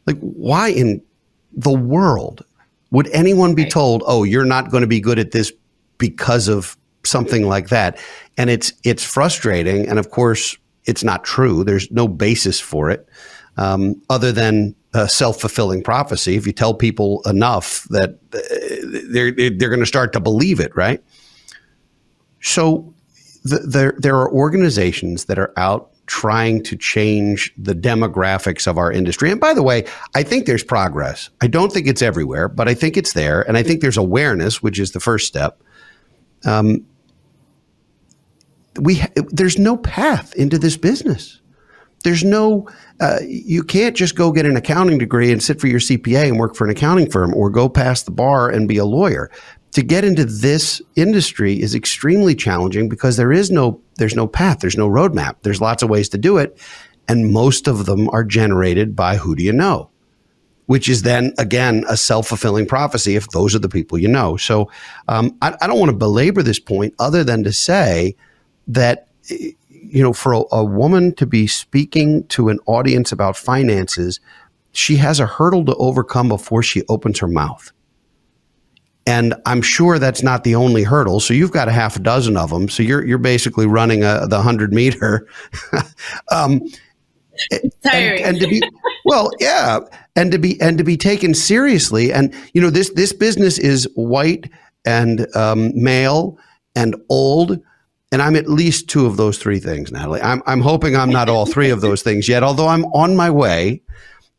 [0.06, 1.00] Like, why in
[1.52, 2.44] the world
[2.90, 5.52] would anyone be told, "Oh, you're not going to be good at this
[5.98, 7.96] because of something like that?"
[8.36, 11.62] And it's it's frustrating, and of course, it's not true.
[11.62, 13.08] There's no basis for it,
[13.56, 16.34] um, other than a self-fulfilling prophecy.
[16.34, 18.40] If you tell people enough that uh,
[19.12, 21.00] they're they're going to start to believe it, right?
[22.40, 22.94] So
[23.44, 28.90] the, there there are organizations that are out trying to change the demographics of our
[28.90, 29.30] industry.
[29.30, 31.30] And by the way, I think there's progress.
[31.40, 34.60] I don't think it's everywhere, but I think it's there, and I think there's awareness,
[34.60, 35.62] which is the first step.
[36.44, 36.84] Um,
[38.80, 41.40] we there's no path into this business.
[42.02, 45.80] There's no uh, you can't just go get an accounting degree and sit for your
[45.80, 48.84] CPA and work for an accounting firm or go past the bar and be a
[48.84, 49.30] lawyer
[49.72, 54.60] to get into this industry is extremely challenging because there is no there's no path
[54.60, 56.58] there's no roadmap there's lots of ways to do it
[57.08, 59.90] and most of them are generated by who do you know
[60.66, 64.70] which is then again a self-fulfilling prophecy if those are the people you know so
[65.08, 68.16] um, I, I don't want to belabor this point other than to say
[68.68, 69.08] that
[69.90, 74.20] you know, for a, a woman to be speaking to an audience about finances,
[74.72, 77.72] she has a hurdle to overcome before she opens her mouth.
[79.10, 81.18] And I'm sure that's not the only hurdle.
[81.18, 82.68] So you've got a half a dozen of them.
[82.68, 85.26] So you're you're basically running a, the hundred meter.
[86.30, 86.62] um,
[87.82, 88.22] tiring.
[88.22, 88.62] And, and, to be
[89.04, 89.80] well, yeah,
[90.14, 92.12] and to be and to be taken seriously.
[92.12, 94.48] And you know this this business is white
[94.84, 96.38] and um, male
[96.76, 97.60] and old.
[98.12, 100.20] And I'm at least two of those three things, Natalie.
[100.20, 103.30] I'm, I'm hoping I'm not all three of those things yet, although I'm on my
[103.30, 103.82] way.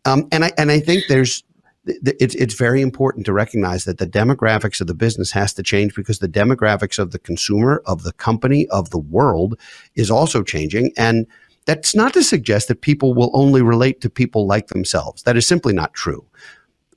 [0.04, 1.44] Um, and I and I think there's
[1.86, 5.96] it's it's very important to recognize that the demographics of the business has to change
[5.96, 9.60] because the demographics of the consumer, of the company, of the world
[9.96, 10.92] is also changing.
[10.96, 11.26] And
[11.66, 15.24] that's not to suggest that people will only relate to people like themselves.
[15.24, 16.26] That is simply not true.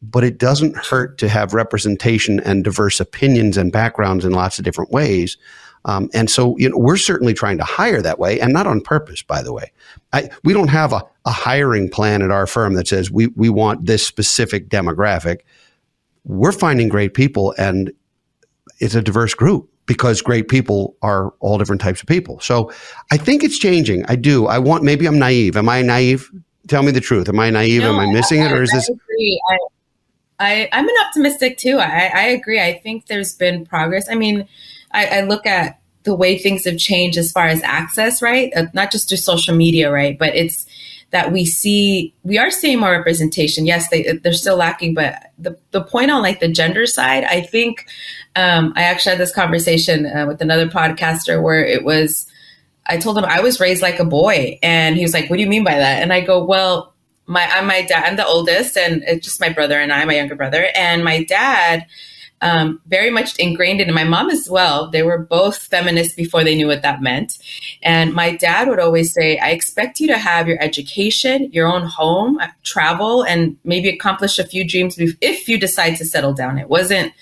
[0.03, 4.65] But it doesn't hurt to have representation and diverse opinions and backgrounds in lots of
[4.65, 5.39] different ways.
[5.85, 8.81] Um, and so, you know, we're certainly trying to hire that way, and not on
[8.81, 9.71] purpose, by the way.
[10.13, 13.49] I, we don't have a, a hiring plan at our firm that says we we
[13.51, 15.41] want this specific demographic.
[16.25, 17.93] We're finding great people, and
[18.81, 22.41] it's a diverse group because great people are all different types of people.
[22.41, 22.73] So
[23.13, 24.05] I think it's changing.
[24.07, 24.47] I do.
[24.47, 25.57] I want, maybe I'm naive.
[25.57, 26.31] Am I naive?
[26.69, 27.29] Tell me the truth.
[27.29, 27.83] Am I naive?
[27.83, 28.53] No, Am I missing I, it?
[28.53, 28.89] Or is I this?
[28.89, 29.43] Agree.
[29.51, 29.59] I,
[30.41, 31.79] I, I'm an optimistic too.
[31.79, 32.61] I, I agree.
[32.61, 34.09] I think there's been progress.
[34.11, 34.49] I mean,
[34.95, 38.53] I, I look at the way things have changed as far as access, right?
[38.55, 40.19] Uh, not just through social media, right?
[40.19, 40.67] But it's,
[41.15, 45.57] that we see we are seeing more representation yes they they're still lacking but the,
[45.71, 47.87] the point on like the gender side i think
[48.35, 52.27] um, i actually had this conversation uh, with another podcaster where it was
[52.87, 55.43] i told him i was raised like a boy and he was like what do
[55.43, 56.93] you mean by that and i go well
[57.27, 60.17] my i'm my dad i'm the oldest and it's just my brother and i my
[60.17, 61.87] younger brother and my dad
[62.45, 64.91] um, very much ingrained in my mom as well.
[64.91, 67.39] They were both feminists before they knew what that meant.
[67.83, 71.87] And my dad would always say, I expect you to have your education, your own
[71.87, 76.59] home, travel, and maybe accomplish a few dreams if you decide to settle down.
[76.59, 77.15] It wasn't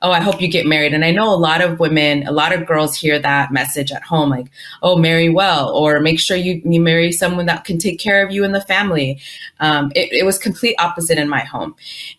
[0.00, 0.94] oh, I hope you get married.
[0.94, 4.02] And I know a lot of women, a lot of girls hear that message at
[4.02, 4.46] home, like,
[4.82, 8.30] oh, marry well, or make sure you, you marry someone that can take care of
[8.30, 9.20] you and the family.
[9.58, 11.74] Um, it, it was complete opposite in my home.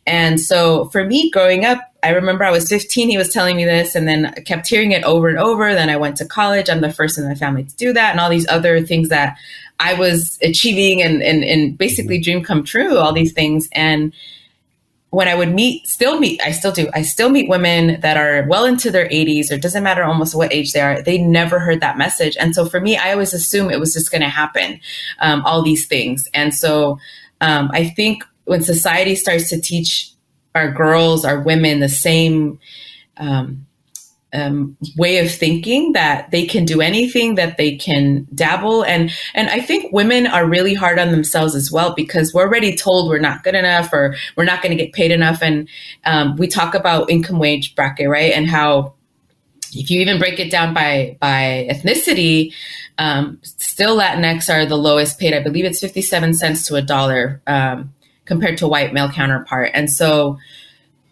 [0.06, 3.65] And so for me growing up, I remember I was 15, he was telling me
[3.65, 5.73] this, and then I kept hearing it over and over.
[5.73, 6.69] Then I went to college.
[6.69, 9.38] I'm the first in my family to do that, and all these other things that
[9.79, 13.69] I was achieving and, and, and basically dream come true, all these things.
[13.71, 14.13] And
[15.12, 18.45] when I would meet, still meet, I still do, I still meet women that are
[18.47, 21.81] well into their 80s, or doesn't matter almost what age they are, they never heard
[21.81, 22.38] that message.
[22.39, 24.79] And so for me, I always assume it was just going to happen,
[25.19, 26.27] um, all these things.
[26.33, 26.99] And so
[27.41, 30.12] um, I think when society starts to teach
[30.55, 32.59] our girls, our women, the same
[33.17, 33.65] um,
[34.31, 38.83] um, way of thinking that they can do anything that they can dabble.
[38.83, 42.75] And and i think women are really hard on themselves as well because we're already
[42.75, 45.41] told we're not good enough or we're not going to get paid enough.
[45.41, 45.67] And
[46.05, 48.33] um, we talk about income wage bracket right?
[48.33, 48.93] And how
[49.73, 52.53] if you even break it down by by ethnicity
[52.99, 55.33] um, still latinx are the lowest paid.
[55.33, 57.41] I believe it's 57 cents to a dollar.
[57.47, 57.93] Um,
[58.29, 60.37] compared to white male counterpart and so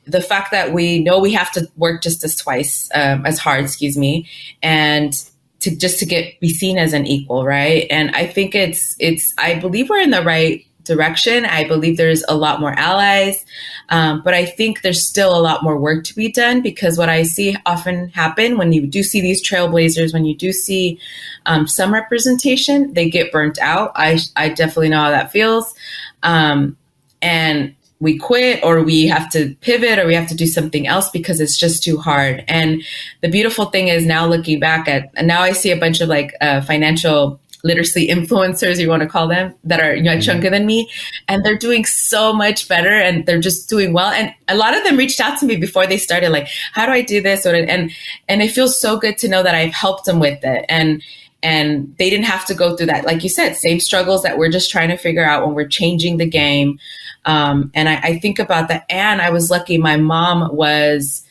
[0.07, 3.63] the fact that we know we have to work just as twice um, as hard,
[3.63, 4.27] excuse me,
[4.63, 5.13] and
[5.59, 7.85] to just to get be seen as an equal, right?
[7.89, 11.43] And I think it's it's I believe we're in the right direction.
[11.43, 13.45] I believe there's a lot more allies,
[13.89, 17.09] um, but I think there's still a lot more work to be done because what
[17.09, 20.99] I see often happen when you do see these trailblazers, when you do see
[21.45, 23.91] um, some representation, they get burnt out.
[23.95, 25.75] I I definitely know how that feels,
[26.23, 26.77] um,
[27.21, 31.09] and we quit or we have to pivot or we have to do something else
[31.09, 32.43] because it's just too hard.
[32.47, 32.83] And
[33.21, 36.07] the beautiful thing is now looking back at, and now I see a bunch of
[36.07, 40.31] like uh, financial literacy influencers, you want to call them, that are much mm-hmm.
[40.31, 40.89] younger than me.
[41.27, 44.11] And they're doing so much better and they're just doing well.
[44.11, 46.91] And a lot of them reached out to me before they started, like, how do
[46.91, 47.45] I do this?
[47.45, 47.91] And,
[48.27, 50.65] and it feels so good to know that I've helped them with it.
[50.69, 51.01] And,
[51.47, 53.05] and they didn't have to go through that.
[53.05, 56.17] Like you said, same struggles that we're just trying to figure out when we're changing
[56.17, 56.77] the game.
[57.23, 58.83] Um, and I, I think about that.
[58.89, 59.77] And I was lucky.
[59.77, 61.23] My mom was,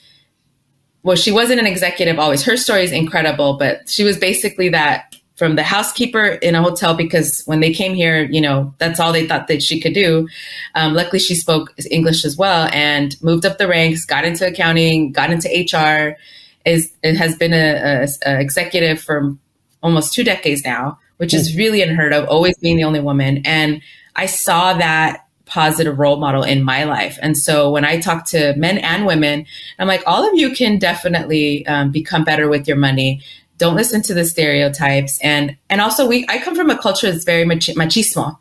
[1.03, 2.43] well, she wasn't an executive always.
[2.45, 6.95] Her story is incredible, but she was basically that from the housekeeper in a hotel
[6.95, 10.27] because when they came here, you know, that's all they thought that she could do.
[10.75, 15.13] Um, luckily, she spoke English as well and moved up the ranks, got into accounting,
[15.13, 16.17] got into HR.
[16.65, 19.37] Is it has been a, a, a executive for
[19.87, 21.59] almost two decades now, which is hmm.
[21.59, 22.29] really unheard of.
[22.29, 23.81] Always being the only woman, and
[24.15, 27.19] I saw that positive role model in my life.
[27.23, 29.47] And so when I talk to men and women,
[29.79, 33.23] I'm like, all of you can definitely um, become better with your money.
[33.59, 37.25] don't listen to the stereotypes and and also we i come from a culture that's
[37.25, 38.37] very mach- machismo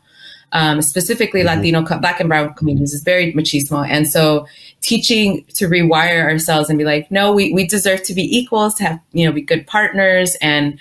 [0.52, 1.60] um, specifically mm-hmm.
[1.60, 4.46] latino black and brown communities is very machismo and so
[4.80, 8.84] teaching to rewire ourselves and be like no we, we deserve to be equals to
[8.84, 10.78] have you know be good partners and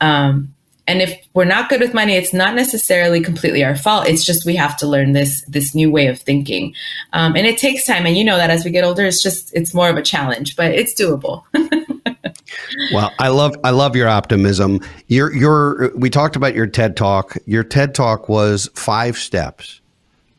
[0.00, 0.54] um,
[0.86, 4.44] and if we're not good with money it's not necessarily completely our fault it's just
[4.46, 6.74] we have to learn this this new way of thinking
[7.12, 9.54] um, and it takes time and you know that as we get older it's just
[9.54, 11.44] it's more of a challenge but it's doable
[12.92, 14.80] well, I love I love your optimism.
[15.08, 17.36] Your your we talked about your TED talk.
[17.46, 19.80] Your TED talk was five steps,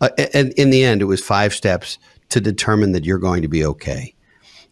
[0.02, 1.98] uh, and in the end, it was five steps
[2.30, 4.13] to determine that you're going to be okay.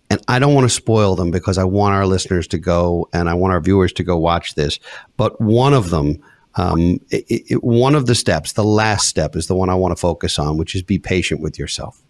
[0.10, 3.30] And I don't want to spoil them because I want our listeners to go and
[3.30, 4.80] I want our viewers to go watch this.
[5.18, 6.24] But one of them,
[6.56, 9.92] um, it, it, one of the steps, the last step, is the one I want
[9.92, 12.02] to focus on, which is be patient with yourself.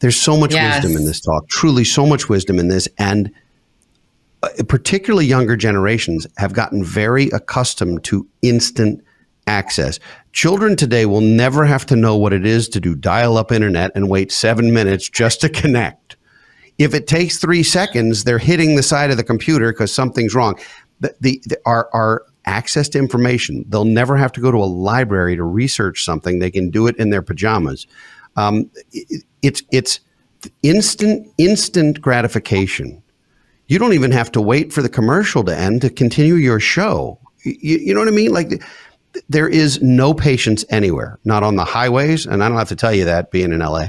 [0.00, 0.82] There's so much yes.
[0.82, 3.30] wisdom in this talk, truly so much wisdom in this, and
[4.42, 9.02] uh, particularly younger generations, have gotten very accustomed to instant
[9.46, 10.00] access.
[10.32, 13.92] Children today will never have to know what it is to do dial up internet
[13.94, 16.01] and wait seven minutes just to connect.
[16.82, 20.58] If it takes three seconds, they're hitting the side of the computer because something's wrong.
[21.00, 24.66] The, the, the, our, our access to information, they'll never have to go to a
[24.66, 26.38] library to research something.
[26.38, 27.86] They can do it in their pajamas.
[28.36, 30.00] Um, it, it's, it's
[30.62, 33.02] instant, instant gratification
[33.72, 37.18] you don't even have to wait for the commercial to end to continue your show.
[37.42, 38.30] You, you know what I mean?
[38.30, 38.62] Like
[39.30, 42.26] there is no patience anywhere, not on the highways.
[42.26, 43.88] And I don't have to tell you that being in LA.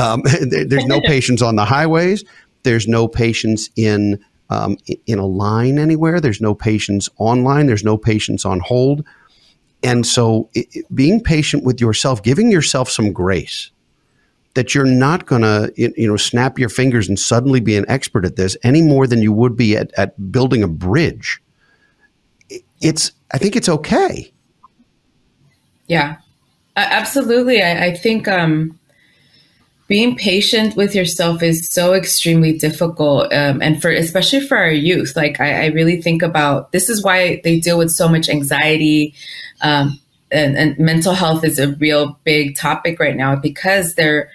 [0.00, 2.24] Um, there, there's no patience on the highways.
[2.62, 6.20] There's no patience in um, in a line anywhere.
[6.20, 7.66] There's no patience online.
[7.66, 9.04] There's no patience on hold.
[9.82, 13.70] And so, it, being patient with yourself, giving yourself some grace,
[14.54, 18.24] that you're not going to you know snap your fingers and suddenly be an expert
[18.24, 21.40] at this any more than you would be at, at building a bridge
[22.80, 24.32] it's i think it's okay
[25.86, 26.16] yeah
[26.76, 28.78] absolutely i, I think um,
[29.90, 35.16] being patient with yourself is so extremely difficult um, and for especially for our youth
[35.16, 39.12] like I, I, really think about this is why they deal with so much anxiety
[39.62, 39.98] um,
[40.30, 44.30] and, and, mental health is a real big topic right now because they're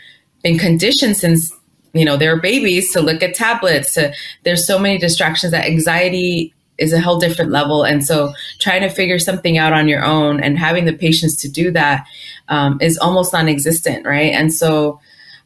[0.45, 1.51] been conditioned since
[1.93, 3.95] you know they're babies to look at tablets.
[3.95, 4.13] To,
[4.43, 8.89] there's so many distractions that anxiety is a whole different level, and so trying to
[8.89, 12.05] figure something out on your own and having the patience to do that
[12.47, 14.33] um, is almost non-existent, right?
[14.33, 14.99] And so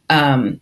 [0.10, 0.60] um,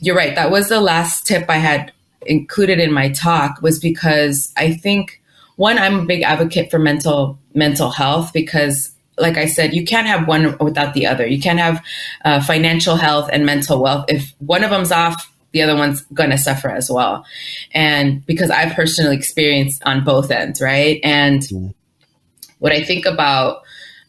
[0.00, 0.34] you're right.
[0.34, 1.92] That was the last tip I had
[2.26, 5.22] included in my talk was because I think
[5.56, 10.06] one, I'm a big advocate for mental mental health because like I said, you can't
[10.06, 11.26] have one without the other.
[11.26, 11.84] You can't have
[12.24, 14.06] uh, financial health and mental wealth.
[14.08, 17.24] If one of them's off, the other one's going to suffer as well.
[17.72, 21.00] And because I've personally experienced on both ends, right?
[21.02, 21.74] And mm.
[22.58, 23.62] what I think about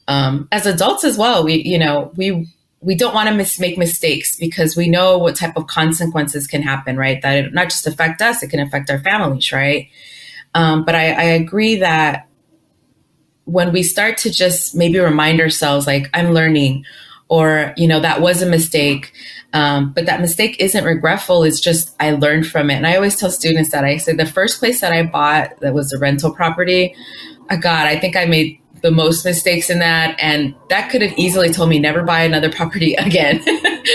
[0.07, 2.47] um, as adults as well, we, you know, we,
[2.81, 6.63] we don't want to mis- make mistakes because we know what type of consequences can
[6.63, 7.21] happen, right?
[7.21, 9.89] That it not just affect us, it can affect our families, right?
[10.55, 12.27] Um, but I, I agree that
[13.45, 16.85] when we start to just maybe remind ourselves, like, I'm learning,
[17.27, 19.13] or, you know, that was a mistake.
[19.53, 21.43] Um, but that mistake isn't regretful.
[21.43, 22.75] It's just I learned from it.
[22.75, 25.73] And I always tell students that I say the first place that I bought that
[25.73, 26.95] was a rental property,
[27.49, 30.15] oh God, I think I made the most mistakes in that.
[30.19, 33.43] And that could have easily told me never buy another property again.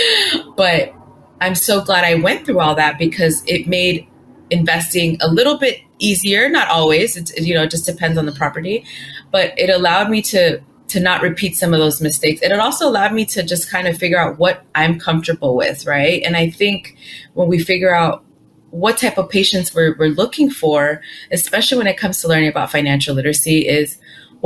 [0.57, 0.93] but
[1.39, 4.07] I'm so glad I went through all that because it made
[4.49, 8.31] investing a little bit easier not always it's you know it just depends on the
[8.31, 8.85] property
[9.31, 12.87] but it allowed me to to not repeat some of those mistakes and it also
[12.87, 16.49] allowed me to just kind of figure out what i'm comfortable with right and i
[16.49, 16.95] think
[17.33, 18.23] when we figure out
[18.69, 22.71] what type of patience we're, we're looking for especially when it comes to learning about
[22.71, 23.97] financial literacy is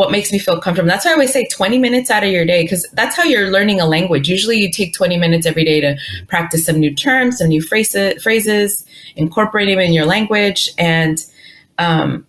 [0.01, 0.89] what makes me feel comfortable.
[0.89, 3.51] That's why I always say 20 minutes out of your day, because that's how you're
[3.51, 4.27] learning a language.
[4.27, 5.95] Usually you take 20 minutes every day to
[6.27, 8.83] practice some new terms, some new phrases, phrases
[9.15, 10.71] incorporate them in your language.
[10.79, 11.23] And
[11.77, 12.25] um,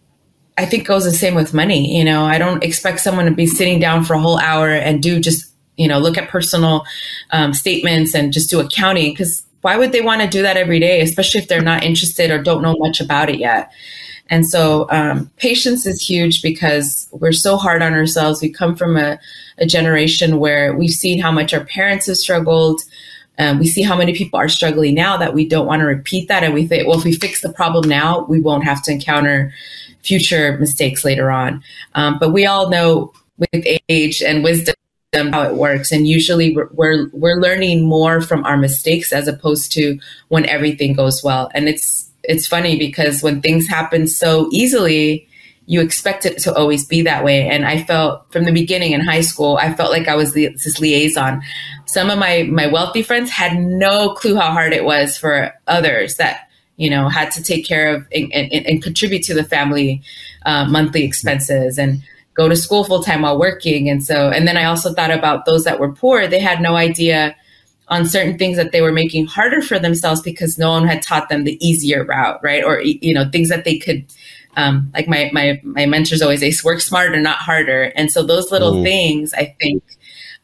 [0.59, 1.97] I think goes the same with money.
[1.97, 5.03] You know, I don't expect someone to be sitting down for a whole hour and
[5.03, 6.85] do just, you know, look at personal
[7.31, 10.79] um, statements and just do accounting, because why would they want to do that every
[10.79, 13.73] day, especially if they're not interested or don't know much about it yet?
[14.31, 18.41] And so um, patience is huge because we're so hard on ourselves.
[18.41, 19.19] We come from a,
[19.59, 22.81] a generation where we've seen how much our parents have struggled.
[23.39, 26.29] Um, we see how many people are struggling now that we don't want to repeat
[26.29, 26.45] that.
[26.45, 29.53] And we think, well, if we fix the problem now, we won't have to encounter
[30.03, 31.63] future mistakes later on.
[31.95, 34.75] Um, but we all know with age and wisdom
[35.15, 39.71] how it works and usually we're, we're we're learning more from our mistakes as opposed
[39.71, 39.99] to
[40.29, 45.29] when everything goes well and it's it's funny because when things happen so easily,
[45.67, 47.49] you expect it to always be that way.
[47.49, 50.81] And I felt from the beginning in high school, I felt like I was this
[50.81, 51.43] liaison.
[51.87, 56.17] Some of my my wealthy friends had no clue how hard it was for others
[56.17, 60.03] that you know had to take care of and, and, and contribute to the family
[60.45, 62.03] uh, monthly expenses and
[62.35, 63.89] go to school full time while working.
[63.89, 66.27] And so, and then I also thought about those that were poor.
[66.27, 67.37] They had no idea
[67.93, 71.29] on certain things that they were making harder for themselves because no one had taught
[71.29, 72.65] them the easier route, right?
[72.65, 74.07] Or you know things that they could
[74.57, 77.93] um, like my my my mentors always say, work smarter, not harder.
[77.95, 78.83] And so those little mm.
[78.83, 79.83] things, I think,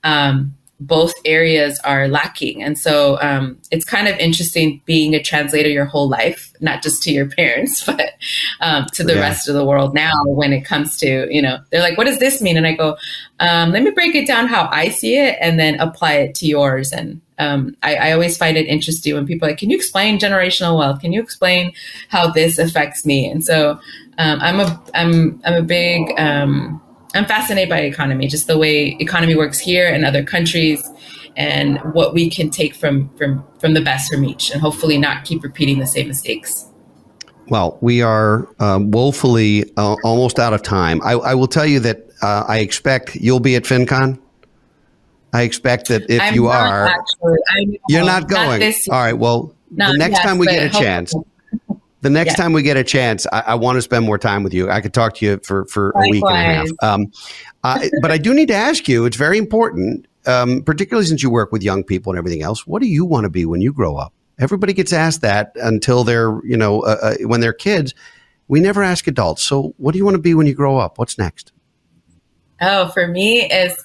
[0.05, 2.63] um, both areas are lacking.
[2.63, 7.03] And so um, it's kind of interesting being a translator your whole life, not just
[7.05, 8.13] to your parents, but
[8.61, 9.21] um, to the yeah.
[9.21, 12.19] rest of the world now when it comes to, you know, they're like, what does
[12.19, 12.59] this mean?
[12.59, 12.97] And I go,
[13.41, 16.47] um, let me break it down how I see it and then apply it to
[16.47, 16.93] yours.
[16.93, 20.19] And um, I, I, always find it interesting when people are like, can you explain
[20.19, 21.01] generational wealth?
[21.01, 21.73] Can you explain
[22.09, 23.29] how this affects me?
[23.29, 23.79] And so
[24.19, 26.83] um, I'm a, I'm, I'm a big, um,
[27.15, 30.89] I'm fascinated by economy, just the way economy works here and other countries,
[31.37, 35.25] and what we can take from from from the best from each, and hopefully not
[35.25, 36.67] keep repeating the same mistakes.
[37.49, 41.01] Well, we are um, woefully uh, almost out of time.
[41.03, 44.19] I, I, will tell you that uh, I expect you'll be at FinCon.
[45.33, 48.61] I expect that if I'm you are, actually, you're not going.
[48.61, 49.13] Not All right.
[49.13, 51.15] Well, not the next yet, time we get a chance,
[52.01, 52.37] the next yeah.
[52.37, 54.71] time we get a chance, I, I want to spend more time with you.
[54.71, 56.69] I could talk to you for, for a week and a half.
[56.83, 57.13] Um,
[58.01, 61.53] but I do need to ask you, it's very important, um, particularly since you work
[61.53, 62.67] with young people and everything else.
[62.67, 64.15] What do you want to be when you grow up?
[64.39, 67.95] Everybody gets asked that until they're, you know, uh, uh, when they're kids.
[68.47, 69.43] We never ask adults.
[69.43, 70.99] So what do you want to be when you grow up?
[70.99, 71.53] What's next?
[72.61, 73.85] Oh, for me is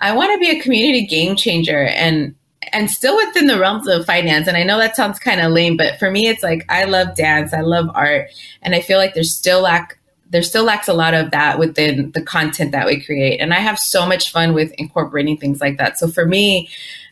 [0.00, 1.84] I want to be a community game changer.
[1.84, 2.34] And
[2.72, 4.48] and still within the realms of finance.
[4.48, 7.14] And I know that sounds kind of lame, but for me, it's like I love
[7.14, 8.28] dance, I love art,
[8.60, 9.98] and I feel like there's still lack
[10.30, 13.40] there still lacks a lot of that within the content that we create.
[13.40, 15.98] And I have so much fun with incorporating things like that.
[15.98, 16.68] So for me,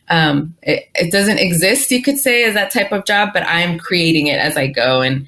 [0.09, 3.79] um, it, it doesn't exist, you could say, as that type of job, but I'm
[3.79, 5.01] creating it as I go.
[5.01, 5.27] And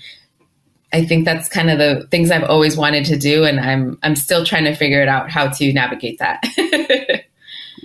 [0.93, 4.16] I think that's kind of the things I've always wanted to do, and I'm I'm
[4.16, 6.43] still trying to figure it out how to navigate that.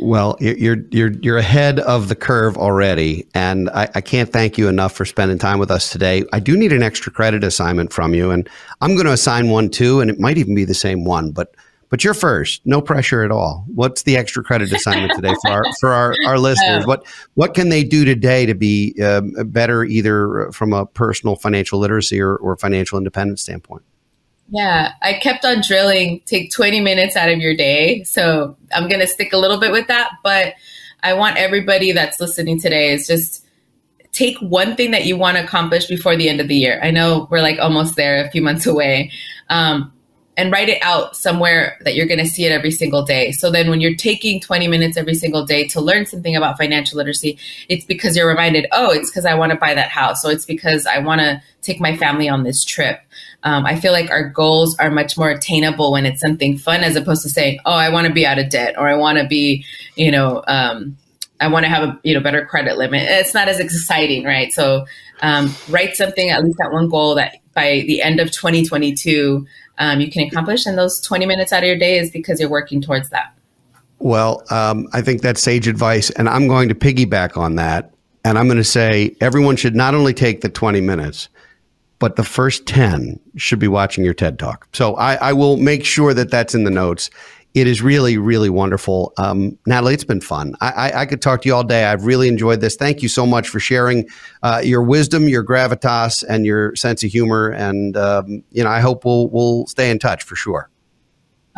[0.03, 4.66] Well, you're you're you're ahead of the curve already, and I, I, can't thank you
[4.66, 6.24] enough for spending time with us today.
[6.32, 8.48] I do need an extra credit assignment from you, and
[8.80, 11.55] I'm going to assign one too, and it might even be the same one, but
[11.88, 12.62] but you're first.
[12.64, 13.64] No pressure at all.
[13.72, 16.84] What's the extra credit assignment today for our for our, our listeners?
[16.84, 21.78] What what can they do today to be um, better, either from a personal financial
[21.78, 23.82] literacy or, or financial independence standpoint?
[24.53, 28.05] Yeah, I kept on drilling, take 20 minutes out of your day.
[28.05, 30.11] So I'm going to stick a little bit with that.
[30.22, 30.55] But
[31.03, 33.46] I want everybody that's listening today is just
[34.12, 36.78] take one thing that you want to accomplish before the end of the year.
[36.82, 39.11] I know we're like almost there, a few months away.
[39.48, 39.90] Um,
[40.37, 43.33] and write it out somewhere that you're going to see it every single day.
[43.33, 46.97] So then when you're taking 20 minutes every single day to learn something about financial
[46.97, 50.22] literacy, it's because you're reminded, oh, it's because I want to buy that house.
[50.22, 53.01] So it's because I want to take my family on this trip.
[53.43, 56.97] Um, I feel like our goals are much more attainable when it's something fun as
[56.97, 59.26] opposed to saying, oh, I want to be out of debt or I want to
[59.26, 59.66] be,
[59.97, 60.97] you know, um,
[61.41, 63.03] I want to have a you know better credit limit.
[63.03, 64.53] It's not as exciting, right?
[64.53, 64.87] So
[65.22, 69.45] um, write something at least at one goal that by the end of 2022
[69.79, 70.66] um, you can accomplish.
[70.66, 73.35] And those 20 minutes out of your day is because you're working towards that.
[73.99, 76.11] Well, um, I think that's sage advice.
[76.11, 77.93] And I'm going to piggyback on that.
[78.25, 81.29] And I'm going to say everyone should not only take the 20 minutes,
[81.99, 84.66] but the first 10 should be watching your TED Talk.
[84.73, 87.11] So I, I will make sure that that's in the notes
[87.55, 89.12] it is really, really wonderful.
[89.18, 90.55] Um, Natalie, it's been fun.
[90.61, 91.84] I, I, I, could talk to you all day.
[91.84, 92.76] I've really enjoyed this.
[92.76, 94.09] Thank you so much for sharing
[94.42, 97.50] uh, your wisdom, your gravitas, and your sense of humor.
[97.50, 100.70] And um, you know, I hope we'll we'll stay in touch for sure.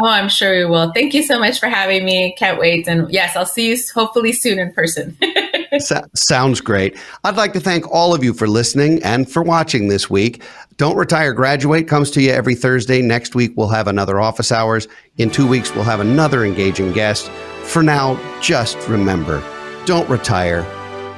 [0.00, 0.90] Oh, I'm sure we will.
[0.92, 2.34] Thank you so much for having me.
[2.36, 2.88] Can't wait.
[2.88, 5.16] And yes, I'll see you hopefully soon in person.
[5.78, 6.96] so- sounds great.
[7.24, 10.42] I'd like to thank all of you for listening and for watching this week.
[10.76, 13.00] Don't Retire Graduate comes to you every Thursday.
[13.00, 14.88] Next week, we'll have another office hours.
[15.18, 17.30] In two weeks, we'll have another engaging guest.
[17.64, 19.42] For now, just remember
[19.86, 20.66] don't retire,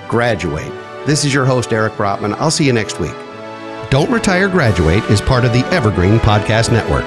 [0.09, 0.73] graduate.
[1.07, 2.35] This is your host, Eric Brotman.
[2.35, 3.15] I'll see you next week.
[3.91, 7.05] Don't Retire Graduate is part of the Evergreen Podcast Network.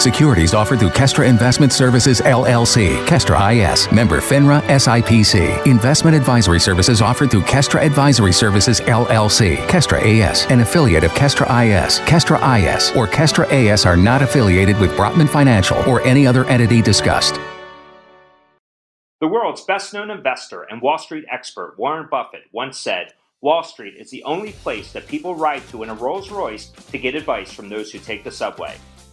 [0.00, 5.66] Securities offered through Kestra Investment Services LLC, Kestra IS, member FINRA SIPC.
[5.66, 11.44] Investment advisory services offered through Kestra Advisory Services LLC, Kestra AS, an affiliate of Kestra
[11.66, 12.00] IS.
[12.00, 16.80] Kestra IS or Kestra AS are not affiliated with Brotman Financial or any other entity
[16.80, 17.38] discussed.
[19.20, 23.96] The world's best known investor and Wall Street expert Warren Buffett once said, Wall Street
[23.98, 27.52] is the only place that people ride to in a Rolls Royce to get advice
[27.52, 28.74] from those who take the subway.